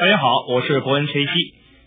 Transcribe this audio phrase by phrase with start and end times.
[0.00, 1.30] 大家好，我是伯恩崔西。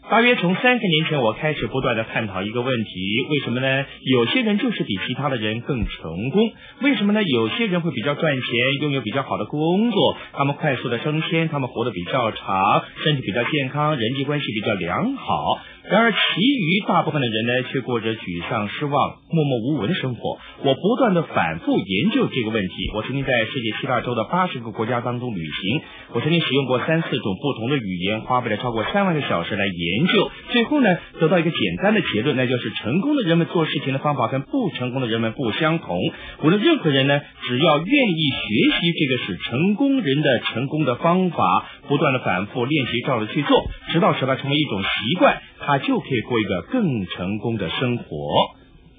[0.08, 3.86] 大约从三十年前，我开始不断的探讨一个问题：为什么呢？
[4.04, 6.52] 有些人就是比其他的人更成功。
[6.84, 7.24] 为什么呢？
[7.24, 8.46] 有些人会比较赚钱，
[8.82, 15.58] 拥有比较好的工作，他们快速的升迁，他们活得比较长，身体比较健康，人际关系比较良好。
[15.84, 18.94] 然而，其余大部分的人呢，却过着沮丧、失望、
[19.30, 20.40] 默默无闻的生活。
[20.64, 22.74] 我不断的反复研究这个问题。
[22.96, 25.82] 我曾经在世界七大洲的八十个国家当中旅行，
[26.14, 30.32] 我曾经使用过三四种不同的语言，花费了超过三万个小时来研究。
[30.54, 30.88] 最后呢，
[31.20, 36.00] 得到一个简单的结论，那就是成功的人们做事情的方法跟不成功的人们不相同。
[36.44, 45.42] 无论任何人呢，只要愿意学习这个使成功人的成功的方法，不断的反复练习，照着去做，直到使它成为一种习惯。
[45.66, 48.06] 他就可以过一个更成功的生活。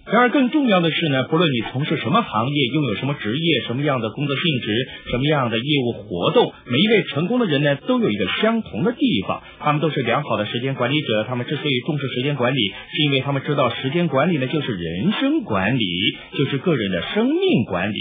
[0.04, 11.24] 然而，更重要的是呢，不论你从事什么行业，拥有什么职业，什么样的工作性质，什么样的业务活动，每一位成功的人呢，都有一个相同的地方，他们都是良好的时间管理者。
[11.24, 15.86] 他们之所以重视时间管理，是因为他们知道时间管理呢，就是人生管理，
[16.36, 17.96] 就是个人的生命管理。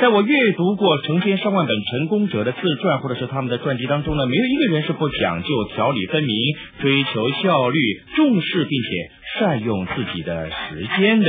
[0.00, 6.34] 在我阅读过成千上万本成功者的自传或者是他们的传记当中呢，没有一个人是不讲究条理分明、
[6.80, 7.78] 追求效率、
[8.16, 11.26] 重视并且善用自己的时间的。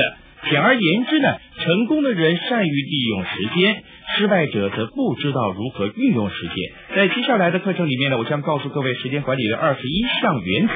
[0.50, 1.28] 简而言之呢，
[1.60, 3.84] 成功的人善于利用时间。
[4.18, 6.56] 失败者则不知道如何运用时间。
[6.96, 10.74] 在接下来的课程里面呢，我将告诉各位时间管理的二十一项原则。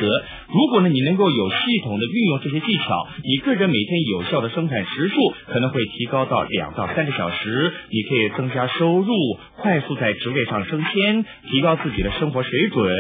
[0.48, 5.16] 如果呢你能够有系统的运用这些技巧，你个人每天有效的生产时数
[5.48, 7.74] 可能会提高到两到三个小时。
[7.90, 9.14] 你可以增加收入，
[9.58, 12.96] 快速在职位上升迁，提高自己的生活水准，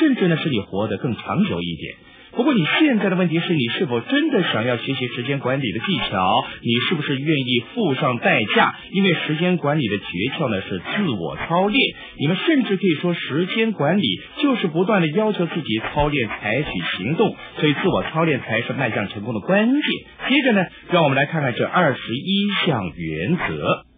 [0.00, 1.94] 甚至呢使你活得更长久一点。
[2.32, 6.44] 不过你现在的问题是你是否真的想要学习时间管理的技巧？
[6.62, 8.74] 你是不是愿意付上代价？
[8.92, 10.04] 因为时间管理的诀
[10.38, 11.80] 窍呢是自我操练。
[12.18, 14.02] 你们甚至可以说，时间管理
[14.40, 17.36] 就是不断的要求自己操练、采取行动。
[17.58, 19.82] 所以，自我操练才是迈向成功的关键。
[20.28, 23.89] 接着呢，让我们来看看这二十一项原则。